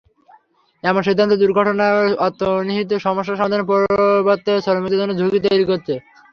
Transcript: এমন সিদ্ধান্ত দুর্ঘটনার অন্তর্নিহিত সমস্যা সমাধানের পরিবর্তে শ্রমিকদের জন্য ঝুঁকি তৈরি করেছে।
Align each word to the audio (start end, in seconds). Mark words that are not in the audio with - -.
এমন 0.83 1.01
সিদ্ধান্ত 1.03 1.33
দুর্ঘটনার 1.41 1.95
অন্তর্নিহিত 2.25 2.91
সমস্যা 3.05 3.35
সমাধানের 3.35 3.69
পরিবর্তে 3.71 4.51
শ্রমিকদের 4.63 4.99
জন্য 5.01 5.13
ঝুঁকি 5.19 5.39
তৈরি 5.45 5.65
করেছে। 5.69 5.93